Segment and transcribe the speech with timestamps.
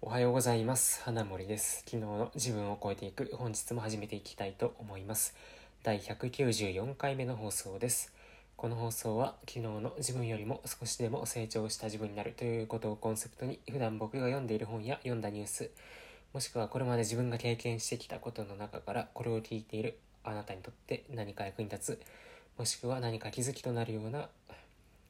[0.00, 1.02] おはようございます。
[1.02, 1.82] 花森です。
[1.84, 5.34] 昨日の自分を超えていく本日も始めていきたいと思います。
[5.82, 8.12] 第194回目の放送です。
[8.56, 15.70] この放送は昨日の自分よりも少しでも成長した自分になるということをコンセプトに普段僕が読んでいる本や読んだニュース
[16.32, 22.02] もしくはこれまで自分が経験してきたことの中からこれを聞いているあなたにとって何か役に立つ
[22.56, 24.28] もしくは何か気づきとなるような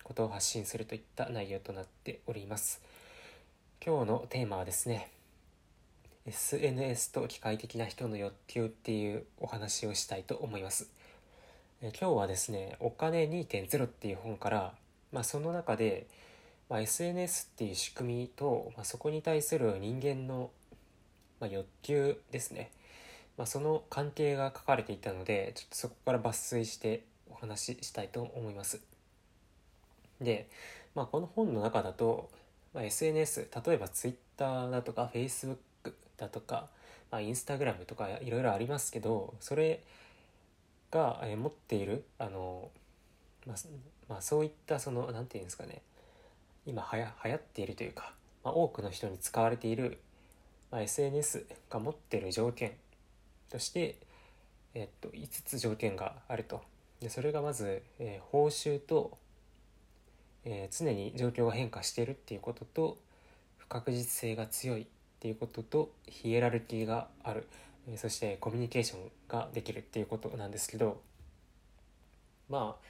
[0.02, 2.80] ことを発信するといった内容となっております。
[3.84, 5.08] 今日のテーマはですね
[6.26, 10.90] SNS と機械的な人の欲求っていうお話をしたいと思います。
[11.80, 14.74] え今日はですね「お金2.0」っていう本から、
[15.12, 16.08] まあ、その中で、
[16.68, 20.50] まあ、SNS っていう仕組みと、まあ、そこに対する人間の、
[21.38, 22.72] ま欲求ですね、
[23.36, 28.80] まその関係が書かれていたのでちょっとそこから抜粋してお話ししたいと思います。
[30.20, 30.48] で、
[30.96, 32.28] まあ、この本の中だと
[32.74, 35.56] まあ、SNS 例えば Twitter だとか Facebook
[36.16, 36.68] だとか、
[37.10, 39.82] まあ、Instagram とかいろいろありますけどそれ
[40.90, 42.70] が、え持っているあの、
[43.46, 43.56] まあ、
[44.08, 45.82] まあ、そういったその何て言うんですかね
[46.66, 48.12] 今はや流行っているというか、
[48.44, 49.98] まあ、多くの人に使われている、
[50.70, 52.72] まあ、SNS が持っている条件
[53.50, 53.96] として、
[54.74, 56.60] えっと、5つ条件があると。
[57.00, 59.16] でそれがまず、えー、報酬と
[60.44, 62.98] えー、常に状況が変化しているっていうことと
[63.56, 64.86] 不確実性が強いっ
[65.20, 67.46] ていうこととヒエラルキーがある、
[67.88, 71.00] えー、そしてコミュニケーションができるっていうことなんですけど
[72.48, 72.88] まあ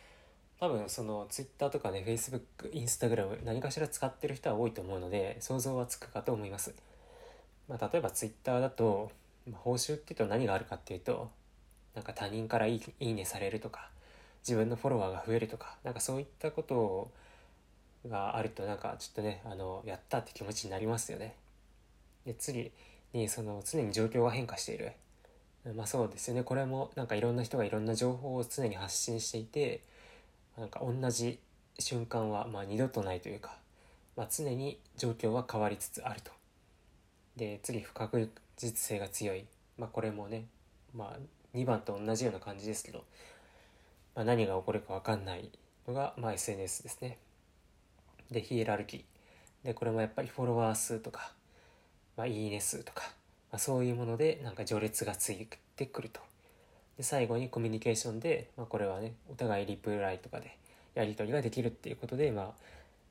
[0.60, 6.74] 多分その Twitter とかね Facebook、Instagram 何かしら使ってる人は多いと思うので想像はつくかと思います。
[7.68, 9.12] まあ、例えば Twitter だと、
[9.48, 11.30] まあ、報酬っていうと何があるかっていうと
[11.94, 13.90] なんか他人からいいいいねされるとか
[14.40, 17.10] 自分のフォロワーが増えるとかなんかそういったことを
[18.06, 21.34] があるとなんかちょっとねあのやったって気持ちになりますよね。
[22.24, 22.70] で次
[23.12, 24.92] にその常に状況が変化している。
[25.74, 29.82] まあそうですよねこれもなんかいろんな人がいろんな情報を常に発信していて
[30.56, 31.40] なんか同じ
[31.78, 33.56] 瞬間はま二度とないというか、
[34.16, 36.32] まあ、常に状況は変わりつつあると。
[37.36, 39.44] で次不確実性が強い、
[39.76, 40.46] まあ、これもね、
[40.94, 43.04] まあ、2番と同じような感じですけど、
[44.16, 45.50] まあ、何が起こるか分かんない
[45.86, 47.18] のが、ま、SNS ですね。
[48.30, 49.04] でヒエラルキー。
[49.64, 51.32] でこれもやっぱりフォロワー数とか、
[52.16, 53.02] まあ、いいね数とか、
[53.50, 56.20] まあ、そういうものでなんか序列がついてくると。
[56.96, 60.56] で最後にコミュニケーションで、まあ、これはねお互いリプライとかで
[60.94, 62.52] やり取りができるっていうことで、まあ、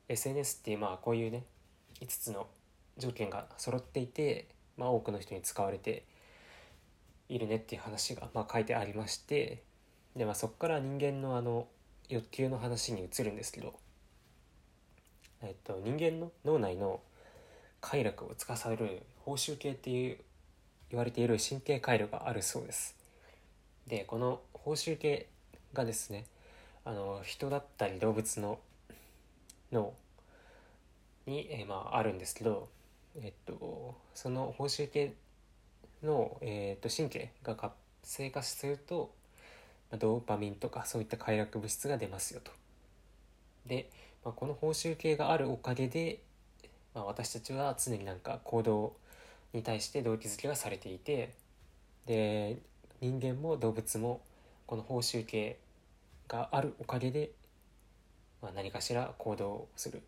[0.08, 1.44] SNS っていうまあこういうね
[2.00, 2.46] 5つの
[2.98, 4.46] 条件が揃っていて、
[4.76, 6.04] まあ、多くの人に使われて
[7.28, 9.62] いるねっていう話が、まあ、書いてありまして
[10.16, 11.66] で、まあ、そこから人間のあの
[12.08, 13.74] 欲求の話に移るんですけど
[15.42, 17.00] えっと、人間の脳内の
[17.80, 20.18] 快楽を司る報酬系っていう
[20.90, 22.96] 言われている神経回路があるそうです
[23.86, 25.28] でこの報酬系
[25.72, 26.24] がですね
[26.84, 28.58] あの人だったり動物の
[29.70, 29.92] 脳
[31.26, 32.68] に、えー、まあ、あるんですけど、
[33.20, 35.12] えっと、その報酬系
[36.02, 39.12] の、えっと、神経が活性化すると
[39.98, 42.50] ドーパミンとかそういった快楽物質が出ますよと。
[43.66, 43.90] で
[44.24, 46.20] まあ、この報酬系があるおかげで、
[46.94, 48.94] まあ、私たちは常になんか行動
[49.52, 51.32] に対して動機づけがされていて
[52.06, 52.58] で
[53.00, 54.20] 人間も動物も
[54.66, 55.58] この報酬系
[56.26, 57.30] があるおかげで、
[58.42, 60.02] まあ、何かしら行動をする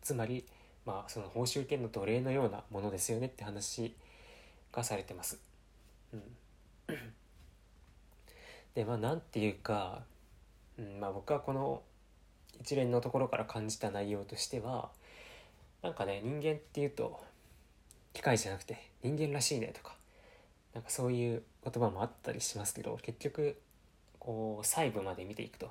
[0.00, 0.46] つまり、
[0.86, 3.94] まあ、その報酬系の奴隷のようなものですよねって話
[4.72, 5.38] がされてます。
[6.14, 6.22] うん、
[8.74, 10.02] でまあなんていうか、
[10.78, 11.82] うんまあ、僕はこの
[12.60, 14.90] 一連のところから感じた内容としては
[15.82, 17.20] なんかね人間っていうと
[18.12, 19.94] 機械じゃなくて人間らしいねとか
[20.74, 23.56] なんかそういう言葉もあったりしますけど結局
[24.18, 25.70] こう細部まで見ていくと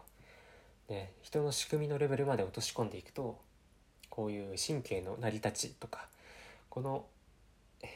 [0.87, 3.37] で人の仕組みのレベルまで落とし込んでいくと
[4.09, 6.07] こういう神経の成り立ちとか
[6.69, 7.05] この、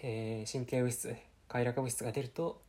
[0.03, 1.16] えー、神経物質
[1.47, 2.62] 快楽物質が出ると、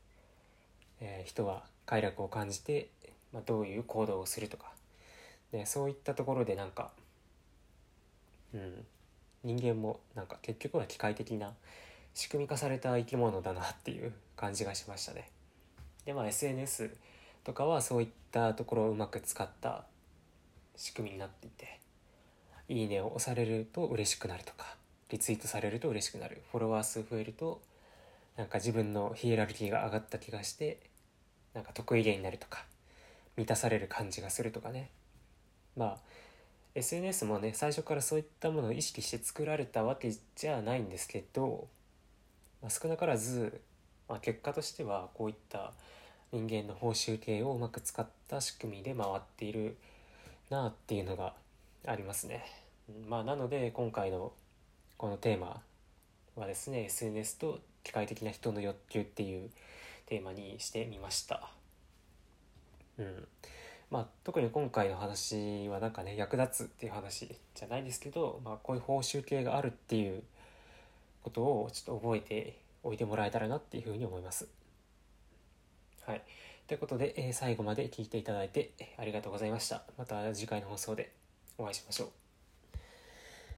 [1.01, 2.89] えー、人は快楽を感じて、
[3.33, 4.73] まあ、どういう行動をするとか
[5.55, 6.91] でそういったところでなんか
[8.53, 8.85] うん
[9.45, 11.53] 人間もなんか結局は機械的な
[12.13, 15.31] 仕組み化された生き物だなっていう感じがしましたね。
[16.07, 16.97] でまあ SNS
[17.45, 19.85] とかはそういったところをうまく使った
[20.75, 21.79] 仕組みになっていて
[22.69, 24.77] 「いいね」を押されると嬉しくなるとか
[25.11, 27.61] リツイートされると嬉しくなるフォロワー数増えると
[28.37, 30.81] なんか自分のヒエラルキーが上がった気がして
[31.53, 32.67] なんか得意げになるとか
[33.37, 34.91] 満たされる感じがするとかね
[35.77, 35.99] まあ
[36.75, 41.69] SNS もね最初からそういったものを意識して作られたわけじゃないんですけど、
[42.61, 43.61] まあ、少なからず、
[44.09, 45.73] まあ、結果としてはこういった
[46.33, 49.77] 人間の報酬系をうまく使った仕組みで回っている
[50.51, 51.35] なっていうのが
[51.87, 52.45] ありますね。
[53.09, 54.33] まあ、なので今回の
[54.97, 55.63] このテーマ
[56.35, 59.51] はですね SNS と機械的な人の欲求っていう
[60.07, 61.51] テーマにしてみました。
[62.99, 63.29] うん
[63.91, 70.23] まあ、特に今回の話はなんかね役立つっていう話じゃないですけど、まあ、こういう報酬系があるっていう
[71.23, 74.49] ことをちょっと覚えておいてもらえたらなっていうふうに思います。
[76.07, 76.23] はい。
[76.67, 79.83] ということで、えー、最後まで聞いていただいてありがとうございました。
[79.99, 81.13] また次回の放送で
[81.59, 82.24] お会いしましょう。